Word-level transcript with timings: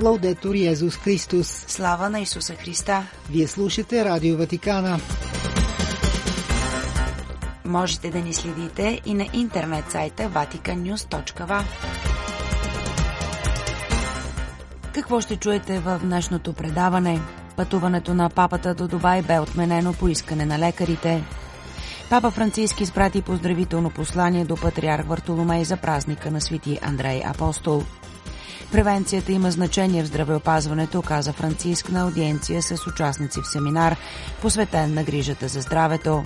Лаудетор 0.00 0.54
Йезус 0.54 0.96
Христос. 0.96 1.64
Слава 1.68 2.10
на 2.10 2.20
Исуса 2.20 2.54
Христа. 2.54 3.06
Вие 3.30 3.46
слушате 3.46 4.04
Радио 4.04 4.36
Ватикана. 4.36 5.00
Можете 7.64 8.10
да 8.10 8.18
ни 8.18 8.34
следите 8.34 9.00
и 9.06 9.14
на 9.14 9.26
интернет 9.32 9.90
сайта 9.90 10.22
vaticannews.va. 10.22 11.62
Какво 14.94 15.20
ще 15.20 15.36
чуете 15.36 15.78
в 15.78 16.00
днешното 16.02 16.52
предаване? 16.52 17.20
Пътуването 17.56 18.14
на 18.14 18.30
папата 18.30 18.74
до 18.74 18.88
Дубай 18.88 19.22
бе 19.22 19.38
отменено 19.38 19.92
по 19.92 20.08
искане 20.08 20.46
на 20.46 20.58
лекарите. 20.58 21.24
Папа 22.10 22.30
Франциски 22.30 22.82
изпрати 22.82 23.22
поздравително 23.22 23.90
послание 23.90 24.44
до 24.44 24.56
патриарх 24.56 25.06
Вартоломей 25.06 25.64
за 25.64 25.76
празника 25.76 26.30
на 26.30 26.40
свети 26.40 26.78
Андрей 26.82 27.22
Апостол. 27.24 27.84
Превенцията 28.72 29.32
има 29.32 29.50
значение 29.50 30.02
в 30.02 30.06
здравеопазването, 30.06 31.02
каза 31.02 31.32
Франциск 31.32 31.90
на 31.90 32.00
аудиенция 32.00 32.62
с 32.62 32.86
участници 32.86 33.40
в 33.40 33.48
семинар, 33.48 33.96
посветен 34.42 34.94
на 34.94 35.04
грижата 35.04 35.48
за 35.48 35.60
здравето. 35.60 36.24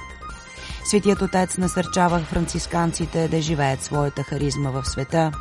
Светият 0.84 1.22
отец 1.22 1.58
насърчава 1.58 2.18
францисканците 2.18 3.28
да 3.28 3.40
живеят 3.40 3.82
своята 3.82 4.22
харизма 4.22 4.70
в 4.70 4.84
света. 4.84 5.32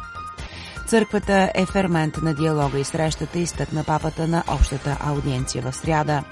Църквата 0.88 1.52
е 1.56 1.66
фермент 1.66 2.18
на 2.18 2.34
диалога 2.34 2.80
и 2.80 2.84
срещата 2.84 3.40
и 3.40 3.46
стъкна 3.46 3.84
папата 3.84 4.28
на 4.28 4.44
общата 4.48 4.98
аудиенция 5.00 5.64
в 5.64 5.74
сряда. 5.74 6.24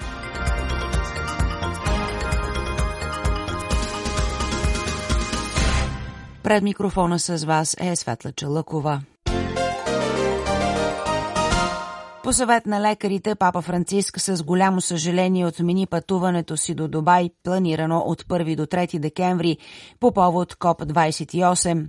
Пред 6.42 6.62
микрофона 6.62 7.18
с 7.18 7.44
вас 7.44 7.76
е 7.80 7.96
Светла 7.96 8.32
Чалъкова. 8.32 9.00
По 12.30 12.34
съвет 12.34 12.66
на 12.66 12.80
лекарите, 12.80 13.34
папа 13.34 13.62
Франциск 13.62 14.20
с 14.20 14.42
голямо 14.42 14.80
съжаление 14.80 15.46
отмени 15.46 15.86
пътуването 15.86 16.56
си 16.56 16.74
до 16.74 16.88
Дубай, 16.88 17.30
планирано 17.44 17.98
от 17.98 18.22
1 18.22 18.56
до 18.56 18.66
3 18.66 18.98
декември 18.98 19.56
по 20.00 20.12
повод 20.12 20.54
КОП-28. 20.54 21.86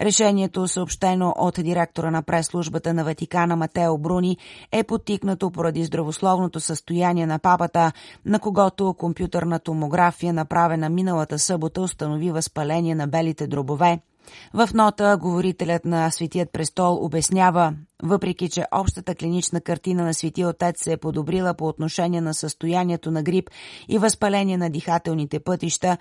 Решението, 0.00 0.68
съобщено 0.68 1.34
от 1.36 1.54
директора 1.58 2.10
на 2.10 2.22
прес-службата 2.22 2.94
на 2.94 3.04
Ватикана 3.04 3.56
Матео 3.56 3.98
Бруни, 3.98 4.36
е 4.72 4.84
потикнато 4.84 5.50
поради 5.50 5.84
здравословното 5.84 6.60
състояние 6.60 7.26
на 7.26 7.38
папата, 7.38 7.92
на 8.24 8.38
когото 8.38 8.94
компютърна 8.98 9.58
томография, 9.58 10.32
направена 10.32 10.88
миналата 10.88 11.38
събота, 11.38 11.80
установи 11.80 12.30
възпаление 12.30 12.94
на 12.94 13.06
белите 13.06 13.46
дробове. 13.46 13.98
В 14.54 14.68
нота 14.74 15.16
говорителят 15.20 15.84
на 15.84 16.10
Светият 16.10 16.52
престол 16.52 17.04
обяснява, 17.04 17.74
въпреки 18.02 18.48
че 18.48 18.64
общата 18.72 19.14
клинична 19.14 19.60
картина 19.60 20.04
на 20.04 20.14
Светия 20.14 20.48
Отец 20.48 20.82
се 20.82 20.92
е 20.92 20.96
подобрила 20.96 21.54
по 21.54 21.68
отношение 21.68 22.20
на 22.20 22.34
състоянието 22.34 23.10
на 23.10 23.22
грип 23.22 23.50
и 23.88 23.98
възпаление 23.98 24.56
на 24.56 24.70
дихателните 24.70 25.40
пътища, 25.40 25.96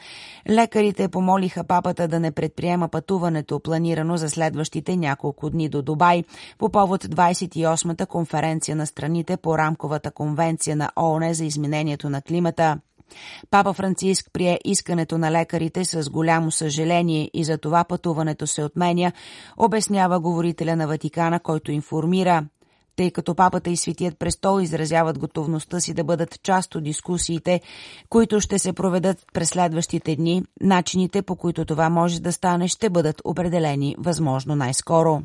лекарите 0.49 1.07
помолиха 1.07 1.63
папата 1.63 2.07
да 2.07 2.19
не 2.19 2.31
предприема 2.31 2.89
пътуването, 2.89 3.59
планирано 3.59 4.17
за 4.17 4.29
следващите 4.29 4.97
няколко 4.97 5.49
дни 5.49 5.69
до 5.69 5.81
Дубай, 5.81 6.23
по 6.57 6.69
повод 6.69 7.03
28-та 7.03 8.05
конференция 8.05 8.75
на 8.75 8.87
страните 8.87 9.37
по 9.37 9.57
рамковата 9.57 10.11
конвенция 10.11 10.75
на 10.75 10.91
ООН 10.95 11.33
за 11.33 11.45
изменението 11.45 12.09
на 12.09 12.21
климата. 12.21 12.77
Папа 13.51 13.73
Франциск 13.73 14.29
прие 14.33 14.59
искането 14.65 15.17
на 15.17 15.31
лекарите 15.31 15.85
с 15.85 16.09
голямо 16.09 16.51
съжаление 16.51 17.29
и 17.33 17.43
за 17.43 17.57
това 17.57 17.83
пътуването 17.83 18.47
се 18.47 18.63
отменя, 18.63 19.11
обяснява 19.57 20.19
говорителя 20.19 20.75
на 20.75 20.87
Ватикана, 20.87 21.39
който 21.39 21.71
информира 21.71 22.45
тъй 22.97 23.11
като 23.11 23.35
папата 23.35 23.69
и 23.69 23.77
Светият 23.77 24.19
престол 24.19 24.61
изразяват 24.61 25.19
готовността 25.19 25.79
си 25.79 25.93
да 25.93 26.03
бъдат 26.03 26.43
част 26.43 26.75
от 26.75 26.83
дискусиите, 26.83 27.61
които 28.09 28.39
ще 28.39 28.59
се 28.59 28.73
проведат 28.73 29.25
през 29.33 29.49
следващите 29.49 30.15
дни, 30.15 30.43
начините 30.61 31.21
по 31.21 31.35
които 31.35 31.65
това 31.65 31.89
може 31.89 32.21
да 32.21 32.33
стане 32.33 32.67
ще 32.67 32.89
бъдат 32.89 33.21
определени 33.25 33.95
възможно 33.99 34.55
най-скоро. 34.55 35.21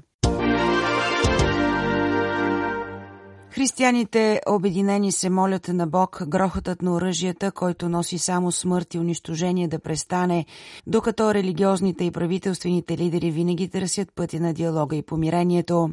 Християните 3.62 4.40
обединени 4.48 5.12
се 5.12 5.30
молят 5.30 5.68
на 5.68 5.86
Бог 5.86 6.22
грохотът 6.28 6.82
на 6.82 6.94
оръжията, 6.94 7.52
който 7.52 7.88
носи 7.88 8.18
само 8.18 8.52
смърт 8.52 8.94
и 8.94 8.98
унищожение 8.98 9.68
да 9.68 9.78
престане, 9.78 10.46
докато 10.86 11.34
религиозните 11.34 12.04
и 12.04 12.10
правителствените 12.10 12.98
лидери 12.98 13.30
винаги 13.30 13.68
търсят 13.68 14.14
пъти 14.14 14.40
на 14.40 14.54
диалога 14.54 14.96
и 14.96 15.02
помирението. 15.02 15.90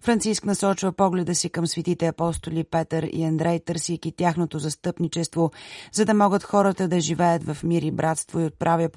Франциск 0.00 0.44
насочва 0.44 0.92
погледа 0.92 1.34
си 1.34 1.50
към 1.50 1.66
светите 1.66 2.06
апостоли 2.06 2.64
Петър 2.64 3.08
и 3.12 3.24
Андрей, 3.24 3.60
търсейки 3.60 4.12
тяхното 4.12 4.58
застъпничество, 4.58 5.50
за 5.92 6.04
да 6.04 6.14
могат 6.14 6.42
хората 6.42 6.88
да 6.88 7.00
живеят 7.00 7.44
в 7.44 7.62
мир 7.64 7.82
и 7.82 7.90
братство 7.90 8.40
и 8.40 8.44
отправя 8.44 8.88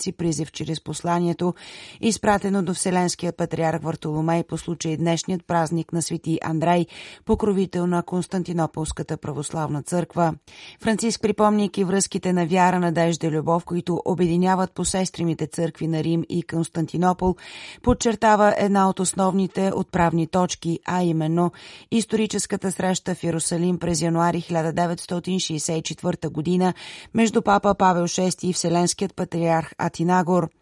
си 0.00 0.12
призив 0.12 0.52
чрез 0.52 0.84
посланието, 0.84 1.54
изпратено 2.00 2.62
до 2.62 2.74
Вселенския 2.74 3.32
патриарх 3.32 3.82
Вартоломей 3.82 4.44
по 4.44 4.58
случай 4.58 4.96
днешният 4.96 5.46
празник 5.46 5.92
на 5.92 6.02
свети 6.02 6.38
Андрей, 6.42 6.86
покровител 7.24 7.86
на 7.86 8.02
Константинополската 8.02 9.16
православна 9.16 9.82
църква. 9.82 10.34
Франциск, 10.82 11.22
припомняйки 11.22 11.84
връзките 11.84 12.32
на 12.32 12.46
вяра, 12.46 12.78
надежда 12.80 13.26
и 13.26 13.30
любов, 13.30 13.64
които 13.64 14.02
обединяват 14.04 14.72
посестримите 14.72 15.46
църкви 15.46 15.88
на 15.88 16.04
Рим 16.04 16.24
и 16.28 16.42
Константинопол, 16.42 17.36
подчертава 17.82 18.54
една 18.58 18.88
от 18.88 19.00
основните 19.00 19.72
отправи 19.74 20.09
отправни 20.10 20.26
точки, 20.26 20.80
а 20.84 21.02
именно 21.02 21.52
историческата 21.90 22.72
среща 22.72 23.14
в 23.14 23.24
Иерусалим 23.24 23.78
през 23.78 24.02
януари 24.02 24.42
1964 24.42 26.28
година 26.28 26.74
между 27.14 27.42
папа 27.42 27.74
Павел 27.74 28.08
VI 28.08 28.44
и 28.44 28.52
Вселенският 28.52 29.14
патриарх 29.14 29.74
Атинагор– 29.78 30.48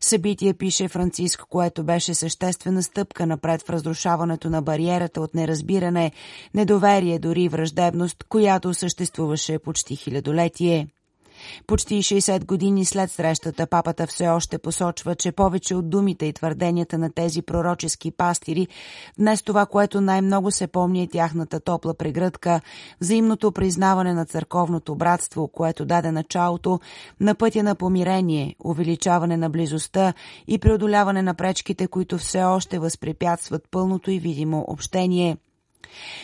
Събитие 0.00 0.54
пише 0.54 0.88
Франциск, 0.88 1.44
което 1.50 1.84
беше 1.84 2.14
съществена 2.14 2.82
стъпка 2.82 3.26
напред 3.26 3.62
в 3.62 3.70
разрушаването 3.70 4.50
на 4.50 4.62
бариерата 4.62 5.20
от 5.20 5.34
неразбиране, 5.34 6.12
недоверие, 6.54 7.18
дори 7.18 7.48
враждебност, 7.48 8.24
която 8.28 8.74
съществуваше 8.74 9.58
почти 9.58 9.96
хилядолетие. 9.96 10.88
Почти 11.66 11.94
60 11.94 12.44
години 12.44 12.84
след 12.84 13.10
срещата 13.10 13.66
папата 13.66 14.06
все 14.06 14.28
още 14.28 14.58
посочва, 14.58 15.14
че 15.14 15.32
повече 15.32 15.74
от 15.74 15.90
думите 15.90 16.26
и 16.26 16.32
твърденията 16.32 16.98
на 16.98 17.10
тези 17.12 17.42
пророчески 17.42 18.10
пастири, 18.10 18.68
днес 19.18 19.42
това, 19.42 19.66
което 19.66 20.00
най-много 20.00 20.50
се 20.50 20.66
помни 20.66 21.02
е 21.02 21.08
тяхната 21.08 21.60
топла 21.60 21.94
прегръдка, 21.94 22.60
взаимното 23.00 23.52
признаване 23.52 24.14
на 24.14 24.26
църковното 24.26 24.94
братство, 24.94 25.48
което 25.48 25.84
даде 25.84 26.12
началото 26.12 26.80
на 27.20 27.34
пътя 27.34 27.62
на 27.62 27.74
помирение, 27.74 28.54
увеличаване 28.64 29.36
на 29.36 29.50
близостта 29.50 30.12
и 30.48 30.58
преодоляване 30.58 31.22
на 31.22 31.34
пречките, 31.34 31.86
които 31.86 32.18
все 32.18 32.42
още 32.42 32.78
възпрепятстват 32.78 33.62
пълното 33.70 34.10
и 34.10 34.18
видимо 34.18 34.64
общение. 34.68 35.36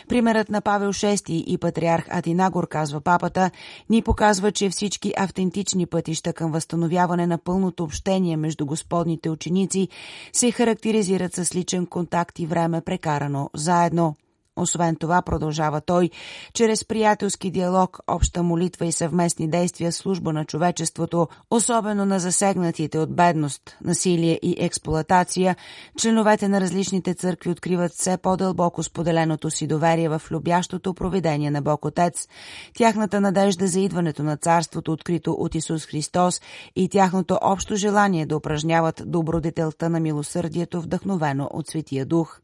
Примерът 0.08 0.48
на 0.48 0.60
Павел 0.60 0.92
VI 0.92 1.30
и 1.30 1.58
патриарх 1.58 2.06
Атинагор, 2.10 2.68
казва 2.68 3.00
папата, 3.00 3.50
ни 3.90 4.02
показва, 4.02 4.52
че 4.52 4.70
всички 4.70 5.12
автентични 5.16 5.86
пътища 5.86 6.32
към 6.32 6.52
възстановяване 6.52 7.26
на 7.26 7.38
пълното 7.38 7.84
общение 7.84 8.36
между 8.36 8.66
господните 8.66 9.30
ученици 9.30 9.88
се 10.32 10.50
характеризират 10.50 11.34
с 11.34 11.54
личен 11.54 11.86
контакт 11.86 12.38
и 12.38 12.46
време 12.46 12.80
прекарано 12.80 13.50
заедно. 13.54 14.16
Освен 14.56 14.96
това, 14.96 15.22
продължава 15.22 15.80
той, 15.80 16.10
чрез 16.54 16.84
приятелски 16.84 17.50
диалог, 17.50 17.98
обща 18.06 18.42
молитва 18.42 18.86
и 18.86 18.92
съвместни 18.92 19.50
действия 19.50 19.92
служба 19.92 20.32
на 20.32 20.44
човечеството, 20.44 21.28
особено 21.50 22.04
на 22.04 22.20
засегнатите 22.20 22.98
от 22.98 23.16
бедност, 23.16 23.76
насилие 23.84 24.38
и 24.42 24.56
експлоатация, 24.58 25.56
членовете 25.98 26.48
на 26.48 26.60
различните 26.60 27.14
църкви 27.14 27.50
откриват 27.50 27.92
все 27.92 28.16
по-дълбоко 28.16 28.82
споделеното 28.82 29.50
си 29.50 29.66
доверие 29.66 30.08
в 30.08 30.22
любящото 30.30 30.94
проведение 30.94 31.50
на 31.50 31.62
Бог 31.62 31.84
Отец, 31.84 32.28
тяхната 32.74 33.20
надежда 33.20 33.66
за 33.66 33.80
идването 33.80 34.22
на 34.22 34.36
царството, 34.36 34.92
открито 34.92 35.32
от 35.32 35.54
Исус 35.54 35.86
Христос 35.86 36.40
и 36.76 36.88
тяхното 36.88 37.38
общо 37.42 37.76
желание 37.76 38.26
да 38.26 38.36
упражняват 38.36 39.02
добродетелта 39.06 39.90
на 39.90 40.00
милосърдието, 40.00 40.80
вдъхновено 40.80 41.48
от 41.52 41.68
Светия 41.68 42.06
Дух. 42.06 42.42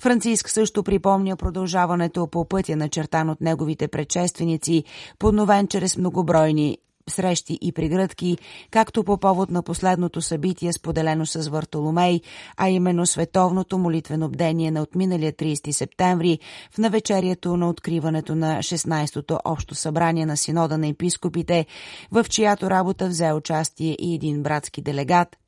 Франциск 0.00 0.50
също 0.50 0.82
припомня 0.82 1.36
продължаването 1.36 2.26
по 2.26 2.44
пътя 2.48 2.76
на 2.76 2.88
чертан 2.88 3.30
от 3.30 3.40
неговите 3.40 3.88
предшественици, 3.88 4.84
подновен 5.18 5.68
чрез 5.68 5.96
многобройни 5.96 6.78
срещи 7.10 7.58
и 7.62 7.72
прегръдки, 7.72 8.38
както 8.70 9.04
по 9.04 9.18
повод 9.18 9.50
на 9.50 9.62
последното 9.62 10.22
събитие, 10.22 10.72
споделено 10.72 11.26
с 11.26 11.48
Вартоломей, 11.48 12.20
а 12.56 12.68
именно 12.68 13.06
световното 13.06 13.78
молитвено 13.78 14.28
бдение 14.28 14.70
на 14.70 14.82
отминалия 14.82 15.32
30 15.32 15.70
септември 15.70 16.38
в 16.70 16.78
навечерието 16.78 17.56
на 17.56 17.68
откриването 17.68 18.34
на 18.34 18.58
16-то 18.58 19.40
общо 19.44 19.74
събрание 19.74 20.26
на 20.26 20.36
Синода 20.36 20.78
на 20.78 20.88
епископите, 20.88 21.66
в 22.12 22.24
чиято 22.28 22.70
работа 22.70 23.08
взе 23.08 23.32
участие 23.32 23.96
и 24.00 24.14
един 24.14 24.42
братски 24.42 24.82
делегат– 24.82 25.36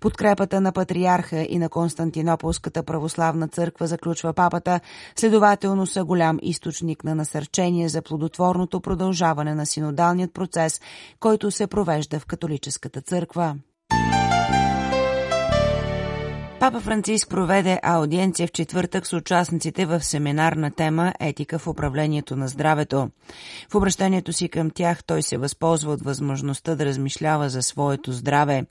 Подкрепата 0.00 0.60
на 0.60 0.72
патриарха 0.72 1.46
и 1.48 1.58
на 1.58 1.68
Константинополската 1.68 2.82
православна 2.82 3.48
църква, 3.48 3.86
заключва 3.86 4.32
папата, 4.32 4.80
следователно 5.16 5.86
са 5.86 6.04
голям 6.04 6.38
източник 6.42 7.04
на 7.04 7.14
насърчение 7.14 7.88
за 7.88 8.02
плодотворното 8.02 8.80
продължаване 8.80 9.54
на 9.54 9.66
синодалният 9.66 10.34
процес, 10.34 10.80
който 11.20 11.50
се 11.50 11.66
провежда 11.66 12.18
в 12.18 12.26
католическата 12.26 13.00
църква. 13.00 13.56
Папа 16.62 16.80
Франциск 16.80 17.28
проведе 17.28 17.80
аудиенция 17.82 18.48
в 18.48 18.52
четвъртък 18.52 19.06
с 19.06 19.12
участниците 19.12 19.86
в 19.86 20.04
семинар 20.04 20.52
на 20.52 20.70
тема 20.70 21.12
Етика 21.20 21.58
в 21.58 21.66
управлението 21.66 22.36
на 22.36 22.48
здравето. 22.48 23.10
В 23.70 23.74
обращението 23.74 24.32
си 24.32 24.48
към 24.48 24.70
тях 24.70 25.04
той 25.04 25.22
се 25.22 25.36
възползва 25.36 25.92
от 25.92 26.02
възможността 26.02 26.74
да 26.74 26.86
размишлява 26.86 27.48
за 27.48 27.62
своето 27.62 28.12
здраве. 28.12 28.64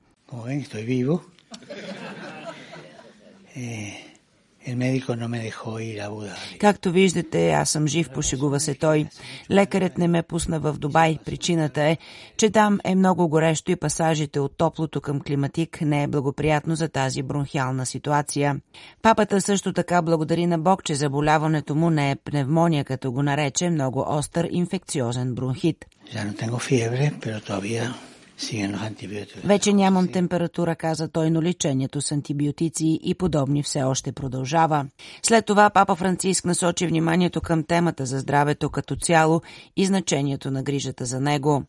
Както 6.60 6.92
виждате, 6.92 7.52
аз 7.52 7.70
съм 7.70 7.88
жив, 7.88 8.10
пошегува 8.10 8.60
се 8.60 8.76
той. 8.76 9.06
Лекарят 9.52 9.98
не 9.98 10.08
ме 10.08 10.24
пусна 10.24 10.60
в 10.60 10.74
Дубай. 10.74 11.18
Причината 11.26 11.82
е, 11.82 11.98
че 12.38 12.50
там 12.50 12.80
е 12.84 12.96
много 12.96 13.28
горещо 13.28 13.72
и 13.72 13.76
пасажите 13.76 14.40
от 14.40 14.58
топлото 14.58 15.02
към 15.02 15.22
климатик 15.22 15.82
не 15.82 16.04
е 16.04 16.08
благоприятно 16.08 16.76
за 16.76 16.90
тази 16.90 17.24
бронхиална 17.24 17.86
ситуация. 17.86 18.56
Папата 19.02 19.42
също 19.42 19.74
така 19.74 20.02
благодари 20.02 20.48
на 20.48 20.60
Бог, 20.60 20.84
че 20.84 20.96
заболяването 20.96 21.76
му 21.76 21.90
не 21.90 22.12
е 22.12 22.16
пневмония, 22.16 22.86
като 22.86 23.12
го 23.12 23.24
нарече 23.24 23.70
много 23.70 24.06
остър 24.08 24.48
инфекциозен 24.52 25.36
бронхит. 25.36 25.86
Ya 26.14 26.24
no 26.28 26.34
tengo 26.42 26.60
fiebre, 26.70 27.06
pero 27.24 27.38
todavía 27.40 27.84
вече 29.44 29.74
нямам 29.74 30.08
температура, 30.08 30.76
каза 30.76 31.08
той, 31.08 31.30
но 31.30 31.42
лечението 31.42 32.02
с 32.02 32.12
антибиотици 32.12 33.00
и 33.04 33.16
подобни 33.16 33.64
все 33.64 33.84
още 33.84 34.12
продължава. 34.12 34.86
След 35.24 35.46
това 35.46 35.70
папа 35.70 35.96
Франциск 35.96 36.46
насочи 36.46 36.88
вниманието 36.88 37.42
към 37.42 37.64
темата 37.64 38.06
за 38.06 38.20
здравето 38.20 38.70
като 38.70 38.96
цяло 38.96 39.42
и 39.78 39.86
значението 39.86 40.52
на 40.52 40.64
грижата 40.64 41.06
за 41.06 41.20
него. 41.20 41.64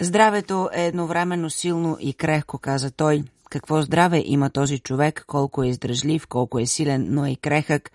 Здравето 0.00 0.70
е 0.72 0.86
едновременно 0.86 1.50
силно 1.50 1.96
и 2.00 2.12
крехко, 2.12 2.58
каза 2.58 2.90
той. 2.90 3.24
Какво 3.54 3.82
здраве 3.82 4.22
има 4.26 4.50
този 4.50 4.78
човек, 4.78 5.24
колко 5.26 5.62
е 5.62 5.68
издръжлив, 5.68 6.26
колко 6.26 6.58
е 6.58 6.66
силен, 6.66 7.06
но 7.10 7.26
е 7.26 7.30
и 7.30 7.36
крехък. 7.36 7.90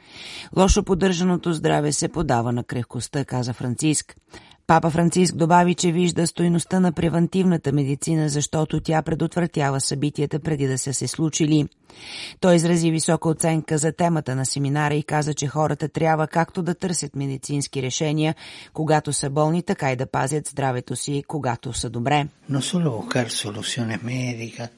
Лошо 0.57 0.83
поддържаното 0.83 1.53
здраве 1.53 1.91
се 1.91 2.07
подава 2.07 2.51
на 2.51 2.63
крехкостта, 2.63 3.25
каза 3.25 3.53
Франциск. 3.53 4.15
Папа 4.67 4.89
Франциск 4.89 5.35
добави, 5.35 5.75
че 5.75 5.91
вижда 5.91 6.27
стойността 6.27 6.79
на 6.79 6.91
превентивната 6.91 7.71
медицина, 7.71 8.29
защото 8.29 8.79
тя 8.79 9.01
предотвратява 9.01 9.81
събитията 9.81 10.39
преди 10.39 10.67
да 10.67 10.77
са 10.77 10.93
се 10.93 11.07
случили. 11.07 11.67
Той 12.39 12.55
изрази 12.55 12.91
висока 12.91 13.29
оценка 13.29 13.77
за 13.77 13.91
темата 13.91 14.35
на 14.35 14.45
семинара 14.45 14.93
и 14.93 15.03
каза, 15.03 15.33
че 15.33 15.47
хората 15.47 15.89
трябва 15.89 16.27
както 16.27 16.61
да 16.61 16.75
търсят 16.75 17.15
медицински 17.15 17.81
решения, 17.81 18.35
когато 18.73 19.13
са 19.13 19.29
болни, 19.29 19.63
така 19.63 19.91
и 19.91 19.95
да 19.95 20.05
пазят 20.05 20.47
здравето 20.47 20.95
си, 20.95 21.23
когато 21.27 21.73
са 21.73 21.89
добре. 21.89 22.27
No 22.51 22.61
solo 22.61 22.89
buscar 22.97 23.27
soluciones 23.29 23.99
médicas, 24.03 24.69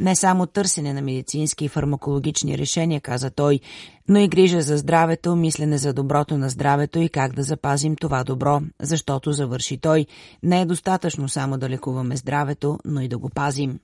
не 0.00 0.16
само 0.16 0.46
търсене 0.46 0.92
на 0.92 1.02
медицински 1.02 1.64
и 1.64 1.68
фармакологични 1.68 2.58
решения, 2.58 3.00
каза 3.00 3.30
той, 3.30 3.60
но 4.08 4.18
и 4.18 4.28
грижа 4.28 4.60
за 4.60 4.76
здравето, 4.76 5.36
мислене 5.36 5.78
за 5.78 5.92
доброто 5.92 6.38
на 6.38 6.48
здравето 6.48 6.98
и 6.98 7.08
как 7.08 7.32
да 7.32 7.42
запазим 7.42 7.96
това 7.96 8.24
добро, 8.24 8.60
защото, 8.80 9.32
завърши 9.32 9.78
той, 9.78 10.06
не 10.42 10.60
е 10.60 10.66
достатъчно 10.66 11.28
само 11.28 11.58
да 11.58 11.68
лекуваме 11.68 12.16
здравето, 12.16 12.78
но 12.84 13.00
и 13.00 13.08
да 13.08 13.18
го 13.18 13.30
пазим. 13.30 13.78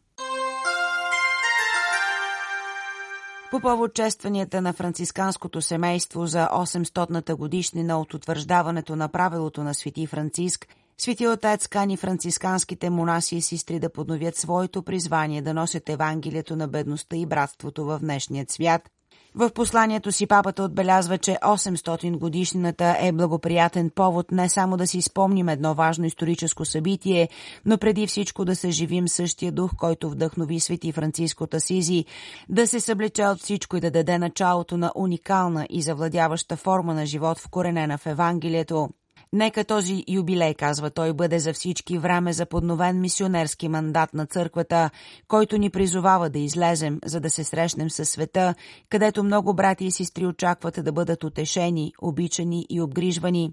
По 3.50 3.60
повод 3.60 3.94
честванията 3.94 4.62
на 4.62 4.72
францисканското 4.72 5.62
семейство 5.62 6.26
за 6.26 6.48
800-та 6.52 7.34
годишнина 7.34 8.00
от 8.00 8.14
утвърждаването 8.14 8.96
на 8.96 9.08
правилото 9.08 9.64
на 9.64 9.74
Свети 9.74 10.06
Франциск– 10.06 10.66
Свети 10.98 11.26
отец 11.26 11.68
кани 11.68 11.96
францисканските 11.96 12.90
монаси 12.90 13.36
и 13.36 13.42
сестри 13.42 13.78
да 13.78 13.92
подновят 13.92 14.36
своето 14.36 14.82
призвание 14.82 15.42
да 15.42 15.54
носят 15.54 15.88
Евангелието 15.88 16.56
на 16.56 16.68
бедността 16.68 17.16
и 17.16 17.26
братството 17.26 17.84
в 17.84 17.98
днешният 17.98 18.50
свят. 18.50 18.82
В 19.34 19.50
посланието 19.50 20.12
си 20.12 20.26
папата 20.26 20.62
отбелязва, 20.62 21.18
че 21.18 21.38
800 21.42 22.18
годишнината 22.18 22.96
е 23.00 23.12
благоприятен 23.12 23.90
повод 23.90 24.32
не 24.32 24.48
само 24.48 24.76
да 24.76 24.86
си 24.86 25.02
спомним 25.02 25.48
едно 25.48 25.74
важно 25.74 26.04
историческо 26.04 26.64
събитие, 26.64 27.28
но 27.66 27.78
преди 27.78 28.06
всичко 28.06 28.44
да 28.44 28.56
съживим 28.56 29.08
същия 29.08 29.52
дух, 29.52 29.70
който 29.78 30.10
вдъхнови 30.10 30.60
свети 30.60 30.92
Франциско 30.92 31.46
Тасизи, 31.46 32.04
да 32.48 32.66
се 32.66 32.80
съблече 32.80 33.24
от 33.24 33.40
всичко 33.40 33.76
и 33.76 33.80
да 33.80 33.90
даде 33.90 34.18
началото 34.18 34.76
на 34.76 34.92
уникална 34.94 35.66
и 35.70 35.82
завладяваща 35.82 36.56
форма 36.56 36.94
на 36.94 37.06
живот 37.06 37.38
вкоренена 37.38 37.98
в 37.98 38.06
Евангелието. 38.06 38.88
Нека 39.34 39.64
този 39.64 40.04
юбилей, 40.08 40.54
казва 40.54 40.90
той, 40.90 41.12
бъде 41.12 41.38
за 41.38 41.52
всички 41.52 41.98
време 41.98 42.32
за 42.32 42.46
подновен 42.46 43.00
мисионерски 43.00 43.68
мандат 43.68 44.14
на 44.14 44.26
църквата, 44.26 44.90
който 45.28 45.58
ни 45.58 45.70
призовава 45.70 46.30
да 46.30 46.38
излезем, 46.38 46.98
за 47.04 47.20
да 47.20 47.30
се 47.30 47.44
срещнем 47.44 47.90
със 47.90 48.08
света, 48.08 48.54
където 48.88 49.24
много 49.24 49.54
брати 49.54 49.84
и 49.84 49.90
сестри 49.90 50.26
очакват 50.26 50.84
да 50.84 50.92
бъдат 50.92 51.24
утешени, 51.24 51.92
обичани 52.02 52.66
и 52.70 52.80
обгрижвани. 52.80 53.52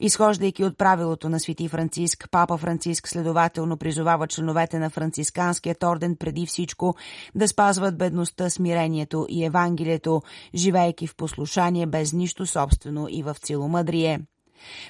Изхождайки 0.00 0.64
от 0.64 0.78
правилото 0.78 1.28
на 1.28 1.40
Свети 1.40 1.68
Франциск, 1.68 2.28
папа 2.30 2.58
Франциск 2.58 3.08
следователно 3.08 3.76
призовава 3.76 4.26
членовете 4.26 4.78
на 4.78 4.90
францисканският 4.90 5.82
орден 5.82 6.16
преди 6.16 6.46
всичко 6.46 6.96
да 7.34 7.48
спазват 7.48 7.98
бедността, 7.98 8.50
смирението 8.50 9.26
и 9.28 9.44
Евангелието, 9.44 10.22
живейки 10.54 11.06
в 11.06 11.16
послушание 11.16 11.86
без 11.86 12.12
нищо 12.12 12.46
собствено 12.46 13.06
и 13.10 13.22
в 13.22 13.36
целомъдрие. 13.42 14.20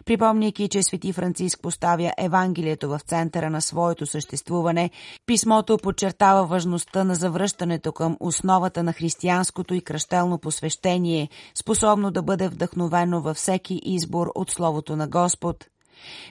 Припомняйки, 0.04 0.68
че 0.68 0.82
Свети 0.82 1.12
Франциск 1.12 1.60
поставя 1.62 2.12
Евангелието 2.18 2.88
в 2.88 3.00
центъра 3.06 3.50
на 3.50 3.60
своето 3.60 4.06
съществуване, 4.06 4.90
писмото 5.26 5.78
подчертава 5.78 6.46
важността 6.46 7.04
на 7.04 7.14
завръщането 7.14 7.92
към 7.92 8.16
основата 8.20 8.82
на 8.82 8.92
християнското 8.92 9.74
и 9.74 9.80
кръщелно 9.80 10.38
посвещение, 10.38 11.28
способно 11.54 12.10
да 12.10 12.22
бъде 12.22 12.48
вдъхновено 12.48 13.20
във 13.20 13.36
всеки 13.36 13.80
избор 13.84 14.32
от 14.34 14.50
Словото 14.50 14.96
на 14.96 15.08
Господ. 15.08 15.64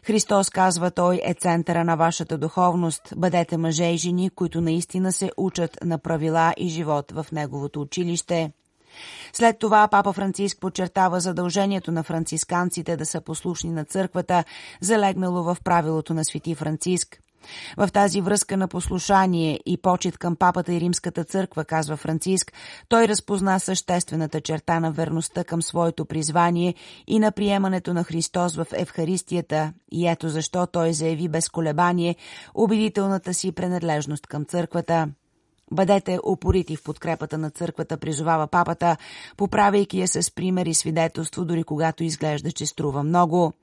Христос, 0.03 0.49
казва 0.49 0.91
той, 0.91 1.21
е 1.23 1.33
центъра 1.33 1.83
на 1.83 1.95
вашата 1.95 2.37
духовност. 2.37 3.13
Бъдете 3.15 3.57
мъже 3.57 3.85
и 3.85 3.97
жени, 3.97 4.29
които 4.29 4.61
наистина 4.61 5.11
се 5.11 5.31
учат 5.37 5.77
на 5.83 5.97
правила 5.97 6.53
и 6.57 6.67
живот 6.67 7.11
в 7.11 7.25
Неговото 7.31 7.81
училище. 7.81 8.51
След 9.33 9.59
това 9.59 9.87
папа 9.87 10.13
Франциск 10.13 10.59
подчертава 10.59 11.19
задължението 11.19 11.91
на 11.91 12.03
францисканците 12.03 12.97
да 12.97 13.05
са 13.05 13.21
послушни 13.21 13.71
на 13.71 13.85
църквата, 13.85 14.43
залегнало 14.81 15.43
в 15.43 15.57
правилото 15.63 16.13
на 16.13 16.25
свети 16.25 16.55
Франциск. 16.55 17.19
В 17.77 17.89
тази 17.93 18.21
връзка 18.21 18.57
на 18.57 18.67
послушание 18.67 19.59
и 19.65 19.77
почет 19.77 20.17
към 20.17 20.35
папата 20.35 20.73
и 20.73 20.79
римската 20.79 21.23
църква, 21.23 21.65
казва 21.65 21.97
Франциск, 21.97 22.53
той 22.89 23.07
разпозна 23.07 23.59
съществената 23.59 24.41
черта 24.41 24.79
на 24.79 24.91
верността 24.91 25.43
към 25.43 25.61
своето 25.61 26.05
призвание 26.05 26.75
и 27.07 27.19
на 27.19 27.31
приемането 27.31 27.93
на 27.93 28.03
Христос 28.03 28.55
в 28.55 28.67
Евхаристията, 28.73 29.73
и 29.91 30.07
ето 30.07 30.29
защо 30.29 30.67
той 30.67 30.93
заяви 30.93 31.27
без 31.27 31.49
колебание 31.49 32.15
убедителната 32.53 33.33
си 33.33 33.51
принадлежност 33.51 34.27
към 34.27 34.45
църквата. 34.45 35.07
Бъдете 35.71 36.19
упорити 36.25 36.75
в 36.75 36.83
подкрепата 36.83 37.37
на 37.37 37.49
църквата, 37.49 37.97
призовава 37.97 38.47
папата, 38.47 38.97
поправяйки 39.37 39.99
я 39.99 40.07
с 40.07 40.31
пример 40.35 40.65
и 40.65 40.73
свидетелство, 40.73 41.45
дори 41.45 41.63
когато 41.63 42.03
изглежда, 42.03 42.51
че 42.51 42.65
струва 42.65 43.03
много. 43.03 43.53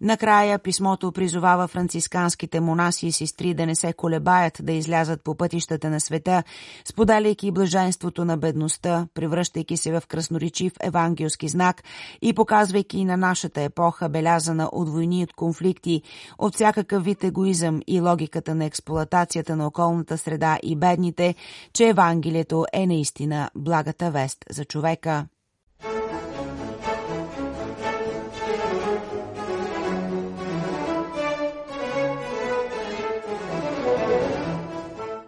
Накрая 0.00 0.58
писмото 0.58 1.12
призовава 1.12 1.68
францисканските 1.68 2.60
монаси 2.60 3.06
и 3.06 3.12
сестри 3.12 3.54
да 3.54 3.66
не 3.66 3.74
се 3.74 3.92
колебаят 3.92 4.58
да 4.62 4.72
излязат 4.72 5.24
по 5.24 5.34
пътищата 5.34 5.90
на 5.90 6.00
света, 6.00 6.42
споделяйки 6.84 7.50
блаженството 7.50 8.24
на 8.24 8.36
бедността, 8.36 9.06
превръщайки 9.14 9.76
се 9.76 9.92
в 9.92 10.02
красноречив 10.08 10.72
евангелски 10.80 11.48
знак 11.48 11.82
и 12.22 12.32
показвайки 12.32 13.04
на 13.04 13.16
нашата 13.16 13.62
епоха, 13.62 14.08
белязана 14.08 14.68
от 14.72 14.88
войни 14.88 15.20
и 15.20 15.24
от 15.24 15.32
конфликти, 15.32 16.02
от 16.38 16.54
всякакъв 16.54 17.04
вид 17.04 17.24
егоизъм 17.24 17.80
и 17.86 18.00
логиката 18.00 18.54
на 18.54 18.64
експлоатацията 18.64 19.56
на 19.56 19.66
околната 19.66 20.18
среда 20.18 20.58
и 20.62 20.76
бедните– 20.76 21.34
че 21.74 21.88
Евангелието 21.88 22.64
е 22.72 22.86
наистина 22.86 23.50
благата 23.54 24.10
вест 24.10 24.38
за 24.50 24.64
човека. 24.64 25.26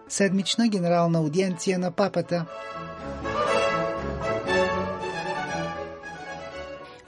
Седмична 0.09 0.67
генерална 0.67 1.19
аудиенция 1.19 1.79
на 1.79 1.91
папата– 1.91 2.45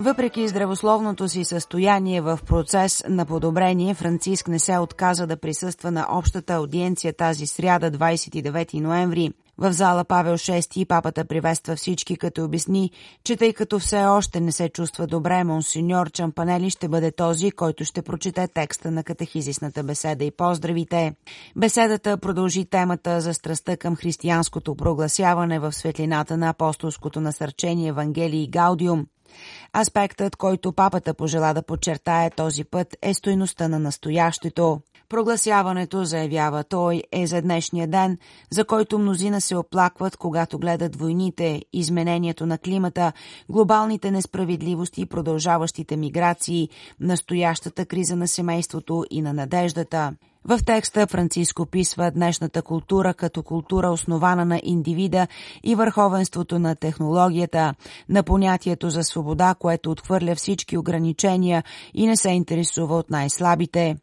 Въпреки 0.03 0.47
здравословното 0.47 1.29
си 1.29 1.43
състояние 1.43 2.21
в 2.21 2.39
процес 2.45 3.03
на 3.09 3.25
подобрение, 3.25 3.93
Франциск 3.93 4.47
не 4.47 4.59
се 4.59 4.77
отказа 4.77 5.27
да 5.27 5.37
присъства 5.37 5.91
на 5.91 6.07
общата 6.09 6.53
аудиенция 6.53 7.13
тази 7.13 7.47
сряда, 7.47 7.91
29 7.91 8.79
ноември. 8.79 9.31
В 9.57 9.73
зала 9.73 10.03
Павел 10.03 10.37
VI 10.37 10.87
папата 10.87 11.25
приветства 11.25 11.75
всички, 11.75 12.17
като 12.17 12.43
обясни, 12.43 12.91
че 13.23 13.35
тъй 13.35 13.53
като 13.53 13.79
все 13.79 14.05
още 14.05 14.39
не 14.39 14.51
се 14.51 14.69
чувства 14.69 15.07
добре, 15.07 15.43
монсеньор 15.43 16.11
Чампанели 16.11 16.69
ще 16.69 16.87
бъде 16.87 17.11
този, 17.11 17.51
който 17.51 17.85
ще 17.85 18.01
прочете 18.01 18.47
текста 18.47 18.91
на 18.91 19.03
катехизисната 19.03 19.83
беседа 19.83 20.25
и 20.25 20.31
поздравите. 20.31 21.15
Беседата 21.55 22.17
продължи 22.17 22.65
темата 22.65 23.21
за 23.21 23.33
страстта 23.33 23.77
към 23.77 23.95
християнското 23.95 24.75
прогласяване 24.75 25.59
в 25.59 25.71
светлината 25.71 26.37
на 26.37 26.49
апостолското 26.49 27.21
насърчение 27.21 27.89
Евангелие 27.89 28.41
и 28.41 28.49
Гаудиум. 28.49 29.05
Аспектът, 29.77 30.35
който 30.35 30.73
папата 30.73 31.13
пожела 31.13 31.53
да 31.53 31.63
подчертае 31.63 32.29
този 32.29 32.63
път 32.63 32.95
е 33.01 33.13
стойността 33.13 33.67
на 33.67 33.79
настоящето. 33.79 34.81
Прогласяването, 35.09 36.05
заявява 36.05 36.63
той, 36.63 37.03
е 37.11 37.27
за 37.27 37.41
днешния 37.41 37.87
ден, 37.87 38.17
за 38.51 38.65
който 38.65 38.99
мнозина 38.99 39.41
се 39.41 39.55
оплакват, 39.55 40.17
когато 40.17 40.59
гледат 40.59 40.95
войните, 40.95 41.61
изменението 41.73 42.45
на 42.45 42.57
климата, 42.57 43.11
глобалните 43.49 44.11
несправедливости 44.11 45.01
и 45.01 45.05
продължаващите 45.05 45.97
миграции, 45.97 46.69
настоящата 46.99 47.85
криза 47.85 48.15
на 48.15 48.27
семейството 48.27 49.05
и 49.11 49.21
на 49.21 49.33
надеждата. 49.33 50.13
В 50.45 50.59
текста 50.65 51.07
Франциско 51.07 51.65
писва 51.65 52.11
днешната 52.11 52.61
култура 52.61 53.13
като 53.13 53.43
култура 53.43 53.89
основана 53.89 54.45
на 54.45 54.59
индивида 54.63 55.27
и 55.63 55.75
върховенството 55.75 56.59
на 56.59 56.75
технологията, 56.75 57.73
на 58.09 58.23
понятието 58.23 58.89
за 58.89 59.03
свобода, 59.03 59.55
което 59.59 59.91
отхвърля 59.91 60.35
всички 60.35 60.77
ограничения 60.77 61.63
и 61.93 62.07
не 62.07 62.17
се 62.17 62.29
интересува 62.29 62.95
от 62.95 63.09
най-слабите. 63.09 63.95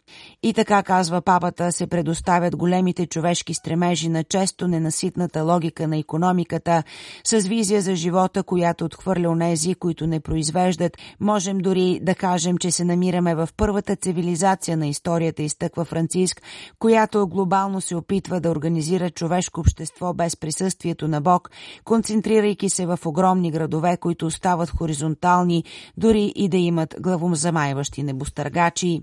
И 0.42 0.52
така, 0.52 0.82
казва 0.82 1.20
папата, 1.20 1.72
се 1.72 1.86
предоставят 1.86 2.56
големите 2.56 3.06
човешки 3.06 3.54
стремежи 3.54 4.08
на 4.08 4.24
често 4.24 4.68
ненаситната 4.68 5.42
логика 5.42 5.88
на 5.88 5.98
економиката, 5.98 6.82
с 7.24 7.38
визия 7.38 7.82
за 7.82 7.94
живота, 7.94 8.42
която 8.42 8.84
отхвърля 8.84 9.30
онези, 9.30 9.74
които 9.74 10.06
не 10.06 10.20
произвеждат. 10.20 10.96
Можем 11.20 11.58
дори 11.58 12.00
да 12.02 12.14
кажем, 12.14 12.58
че 12.58 12.70
се 12.70 12.84
намираме 12.84 13.34
в 13.34 13.48
първата 13.56 13.96
цивилизация 13.96 14.76
на 14.76 14.86
историята, 14.86 15.42
изтъква 15.42 15.84
Франциско 15.84 16.29
Минск, 16.30 16.42
която 16.78 17.26
глобално 17.26 17.80
се 17.80 17.96
опитва 17.96 18.40
да 18.40 18.50
организира 18.50 19.10
човешко 19.10 19.60
общество 19.60 20.14
без 20.14 20.36
присъствието 20.36 21.08
на 21.08 21.20
Бог, 21.20 21.50
концентрирайки 21.84 22.70
се 22.70 22.86
в 22.86 22.98
огромни 23.06 23.50
градове, 23.50 23.96
които 23.96 24.26
остават 24.26 24.70
хоризонтални, 24.70 25.64
дори 25.96 26.32
и 26.36 26.48
да 26.48 26.56
имат 26.56 26.94
главомзамайващи 27.00 28.02
небостъргачи. 28.02 29.00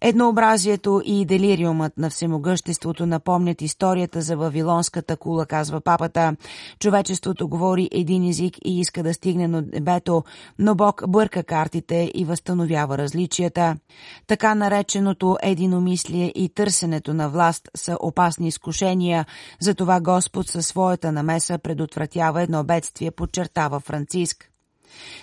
Еднообразието 0.00 1.02
и 1.04 1.24
делириумът 1.24 1.98
на 1.98 2.10
всемогъществото 2.10 3.06
напомнят 3.06 3.62
историята 3.62 4.20
за 4.20 4.36
Вавилонската 4.36 5.16
кула, 5.16 5.46
казва 5.46 5.80
папата. 5.80 6.36
Човечеството 6.78 7.48
говори 7.48 7.88
един 7.92 8.28
език 8.28 8.56
и 8.64 8.80
иска 8.80 9.02
да 9.02 9.14
стигне 9.14 9.48
на 9.48 9.64
небето, 9.72 10.24
но 10.58 10.74
Бог 10.74 11.02
бърка 11.08 11.42
картите 11.42 12.10
и 12.14 12.24
възстановява 12.24 12.98
различията. 12.98 13.76
Така 14.26 14.54
нареченото 14.54 15.36
единомислие 15.42 16.32
и 16.34 16.48
търсенето 16.60 17.14
на 17.14 17.28
власт 17.28 17.68
са 17.76 17.96
опасни 18.00 18.48
изкушения, 18.48 19.26
затова 19.60 20.00
Господ 20.00 20.48
със 20.48 20.66
своята 20.66 21.12
намеса 21.12 21.58
предотвратява 21.58 22.42
едно 22.42 22.64
бедствие, 22.64 23.10
подчертава 23.10 23.80
Франциск. 23.80 24.50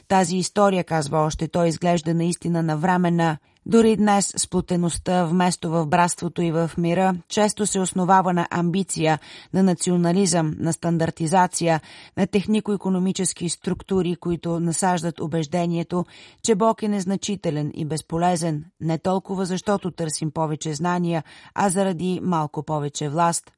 Тази 0.08 0.38
история, 0.38 0.84
казва 0.84 1.17
още, 1.17 1.48
той 1.48 1.67
изглежда 1.67 2.13
наистина 2.13 2.63
навременна. 2.63 3.38
Дори 3.69 3.95
днес 3.95 4.33
сплотеността 4.38 5.25
вместо 5.25 5.69
в 5.69 5.86
братството 5.86 6.41
и 6.41 6.51
в 6.51 6.71
мира 6.77 7.15
често 7.27 7.65
се 7.65 7.79
основава 7.79 8.33
на 8.33 8.47
амбиция, 8.51 9.19
на 9.53 9.63
национализъм, 9.63 10.55
на 10.59 10.74
стандартизация, 10.74 11.81
на 12.17 12.27
технико-економически 12.27 13.50
структури, 13.50 14.15
които 14.15 14.59
насаждат 14.59 15.19
убеждението, 15.19 16.05
че 16.43 16.55
Бог 16.55 16.83
е 16.83 16.88
незначителен 16.88 17.71
и 17.74 17.86
безполезен, 17.86 18.65
не 18.81 18.97
толкова 18.97 19.45
защото 19.45 19.91
търсим 19.91 20.31
повече 20.31 20.74
знания, 20.74 21.24
а 21.55 21.69
заради 21.69 22.19
малко 22.24 22.63
повече 22.63 23.09
власт. 23.09 23.57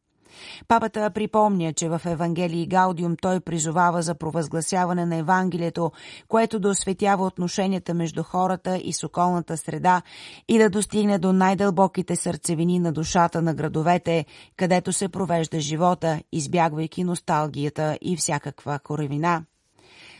Папата 0.67 1.09
припомня, 1.09 1.73
че 1.73 1.89
в 1.89 2.01
Евангелии 2.05 2.67
Гаудиум 2.67 3.15
той 3.21 3.39
призовава 3.39 4.01
за 4.01 4.15
провъзгласяване 4.15 5.05
на 5.05 5.15
Евангелието, 5.15 5.91
което 6.27 6.59
да 6.59 6.69
осветява 6.69 7.25
отношенията 7.25 7.93
между 7.93 8.23
хората 8.23 8.77
и 8.77 8.93
с 8.93 9.03
околната 9.03 9.57
среда 9.57 10.01
и 10.47 10.57
да 10.57 10.69
достигне 10.69 11.19
до 11.19 11.33
най-дълбоките 11.33 12.15
сърцевини 12.15 12.79
на 12.79 12.91
душата 12.91 13.41
на 13.41 13.53
градовете, 13.53 14.25
където 14.57 14.93
се 14.93 15.09
провежда 15.09 15.59
живота, 15.59 16.19
избягвайки 16.31 17.03
носталгията 17.03 17.97
и 18.01 18.17
всякаква 18.17 18.79
коревина. 18.79 19.43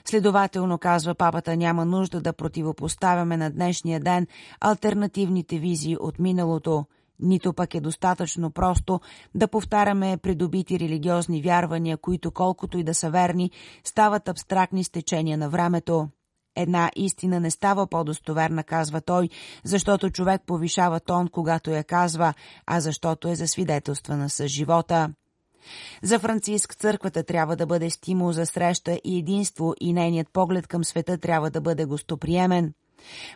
Следователно, 0.05 0.77
казва 0.77 1.15
папата, 1.15 1.57
няма 1.57 1.85
нужда 1.85 2.21
да 2.21 2.33
противопоставяме 2.33 3.37
на 3.37 3.51
днешния 3.51 3.99
ден 3.99 4.27
альтернативните 4.61 5.59
визии 5.59 5.97
от 5.99 6.19
миналото– 6.19 6.85
нито 7.19 7.53
пък 7.53 7.75
е 7.75 7.81
достатъчно 7.81 8.51
просто 8.51 9.01
да 9.35 9.47
повтаряме 9.47 10.17
придобити 10.17 10.79
религиозни 10.79 11.41
вярвания, 11.41 11.97
които 11.97 12.31
колкото 12.31 12.77
и 12.77 12.83
да 12.83 12.93
са 12.93 13.09
верни, 13.09 13.51
стават 13.83 14.27
абстрактни 14.27 14.83
стечения 14.83 15.37
на 15.37 15.49
времето. 15.49 16.09
Една 16.55 16.91
истина 16.95 17.39
не 17.39 17.51
става 17.51 17.87
по-достоверна, 17.87 18.63
казва 18.63 19.01
той, 19.01 19.29
защото 19.63 20.09
човек 20.09 20.41
повишава 20.45 20.99
тон, 20.99 21.27
когато 21.27 21.71
я 21.71 21.83
казва, 21.83 22.33
а 22.65 22.79
защото 22.79 23.27
е 23.27 23.35
засвидетелствана 23.35 24.29
с 24.29 24.47
живота. 24.47 25.09
За 26.03 26.19
Франциск 26.19 26.75
църквата 26.75 27.23
трябва 27.23 27.55
да 27.55 27.65
бъде 27.65 27.89
стимул 27.89 28.31
за 28.31 28.45
среща 28.45 28.99
и 29.03 29.17
единство 29.17 29.73
и 29.81 29.93
нейният 29.93 30.27
поглед 30.33 30.67
към 30.67 30.83
света 30.83 31.17
трябва 31.17 31.51
да 31.51 31.61
бъде 31.61 31.85
гостоприемен– 31.85 32.73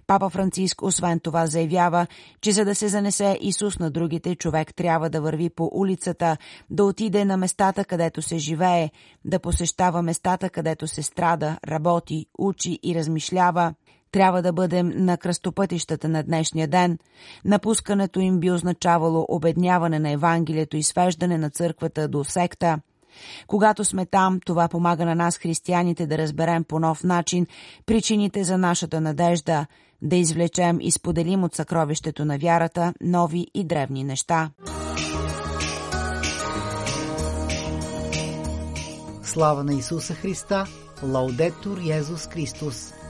Папа 0.07 0.29
Франциск 0.29 0.81
освен 0.81 1.19
това 1.19 1.45
заявява, 1.47 2.07
че 2.41 2.51
за 2.51 2.65
да 2.65 2.75
се 2.75 2.87
занесе 2.87 3.37
Исус 3.41 3.79
на 3.79 3.91
другите, 3.91 4.35
човек 4.35 4.75
трябва 4.75 5.09
да 5.09 5.21
върви 5.21 5.49
по 5.49 5.69
улицата, 5.73 6.37
да 6.69 6.83
отиде 6.83 7.25
на 7.25 7.37
местата, 7.37 7.85
където 7.85 8.21
се 8.21 8.37
живее, 8.37 8.89
да 9.25 9.39
посещава 9.39 10.01
местата, 10.01 10.49
където 10.49 10.87
се 10.87 11.03
страда, 11.03 11.57
работи, 11.67 12.25
учи 12.37 12.79
и 12.83 12.95
размишлява. 12.95 13.73
Трябва 14.11 14.41
да 14.41 14.53
бъдем 14.53 14.91
на 14.95 15.17
кръстопътищата 15.17 16.09
на 16.09 16.23
днешния 16.23 16.67
ден. 16.67 16.99
Напускането 17.45 18.19
им 18.19 18.39
би 18.39 18.51
означавало 18.51 19.25
обедняване 19.29 19.99
на 19.99 20.11
Евангелието 20.11 20.77
и 20.77 20.83
свеждане 20.83 21.37
на 21.37 21.49
църквата 21.49 22.07
до 22.07 22.23
секта– 22.23 22.79
когато 23.47 23.85
сме 23.85 24.05
там, 24.05 24.39
това 24.45 24.67
помага 24.67 25.05
на 25.05 25.15
нас, 25.15 25.37
християните, 25.37 26.07
да 26.07 26.17
разберем 26.17 26.63
по 26.63 26.79
нов 26.79 27.03
начин 27.03 27.47
причините 27.85 28.43
за 28.43 28.57
нашата 28.57 29.01
надежда, 29.01 29.65
да 30.01 30.15
извлечем 30.15 30.77
и 30.81 30.91
споделим 30.91 31.43
от 31.43 31.55
съкровището 31.55 32.25
на 32.25 32.37
вярата 32.37 32.93
нови 33.01 33.47
и 33.53 33.63
древни 33.63 34.03
неща. 34.03 34.49
Слава 39.23 39.63
на 39.63 39.73
Исуса 39.73 40.13
Христа! 40.13 40.65
Лаудетур 41.03 41.77
Йезус 41.81 42.27
Христос! 42.27 43.02